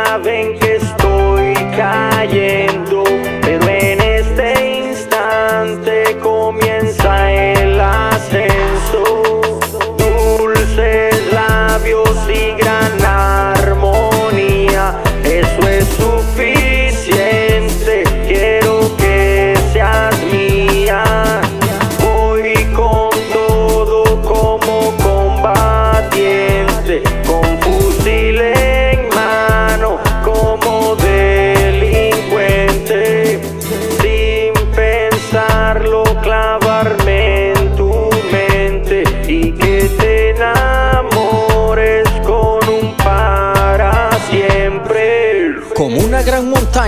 [0.00, 0.69] vem vem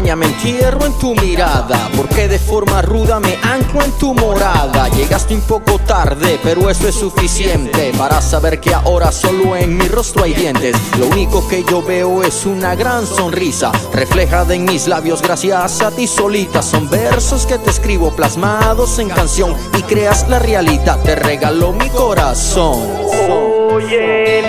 [0.02, 4.89] Montaña me entierro en tu mirada, porque de forma ruda me anclo en tu morada.
[4.89, 9.86] Llegaste un poco tarde, pero eso es suficiente para saber que ahora solo en mi
[9.86, 10.77] rostro hay dientes.
[10.98, 15.92] Lo único que yo veo es una gran sonrisa, reflejada en mis labios gracias a
[15.92, 16.62] ti solita.
[16.62, 21.89] Son versos que te escribo plasmados en canción y creas la realidad, te regalo mi
[21.91, 22.89] corazón.
[23.30, 24.42] Oye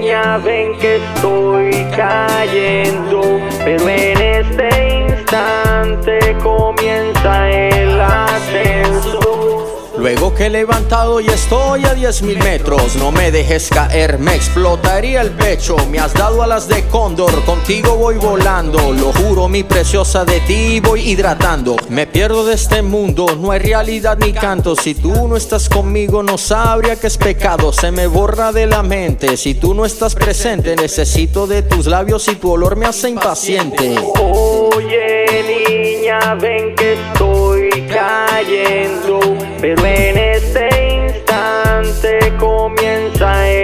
[0.00, 3.22] niña, ven que estoy cayendo,
[3.64, 4.85] pero en este
[6.34, 8.85] comienza el ascenso.
[10.06, 14.36] Luego que he levantado y estoy a 10 mil metros, no me dejes caer, me
[14.36, 15.76] explotaría el pecho.
[15.90, 18.92] Me has dado alas de cóndor, contigo voy volando.
[18.92, 21.74] Lo juro, mi preciosa, de ti voy hidratando.
[21.88, 24.76] Me pierdo de este mundo, no hay realidad ni canto.
[24.76, 27.72] Si tú no estás conmigo, no sabría que es pecado.
[27.72, 29.36] Se me borra de la mente.
[29.36, 33.96] Si tú no estás presente, necesito de tus labios y tu olor me hace impaciente.
[34.20, 39.18] Oye niña, ven que estoy cayendo,
[39.60, 40.68] pero en este
[41.06, 43.55] instante comienza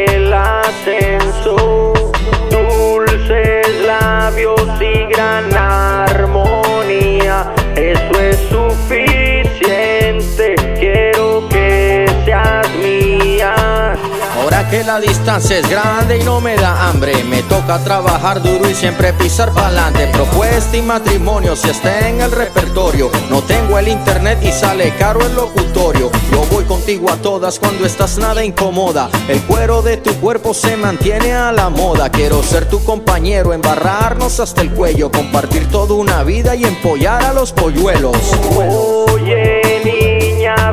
[14.71, 18.75] Que la distancia es grande y no me da hambre, me toca trabajar duro y
[18.75, 20.07] siempre pisar pa'lante.
[20.07, 23.11] Propuesta y matrimonio si está en el repertorio.
[23.29, 26.11] No tengo el internet y sale caro el locutorio.
[26.31, 29.11] Yo voy contigo a todas cuando estás nada incomoda.
[29.29, 32.09] El cuero de tu cuerpo se mantiene a la moda.
[32.09, 37.35] Quiero ser tu compañero, embarrarnos hasta el cuello, compartir toda una vida y empollar a
[37.35, 38.17] los polluelos.
[38.57, 40.73] Oye niña,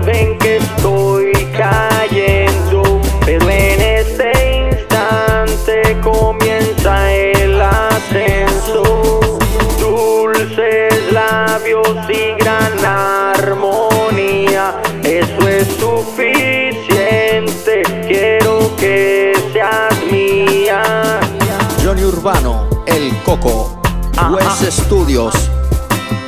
[23.29, 23.79] Coco.
[24.17, 24.71] Ah, West ah.
[24.71, 25.51] Studios,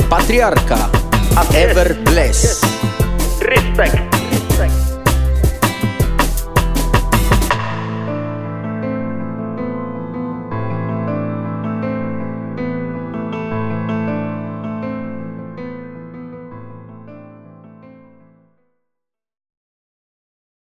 [0.08, 0.88] Patriarca,
[1.52, 2.62] Ever Bless.
[3.40, 3.98] Respect.
[4.30, 4.91] Respect.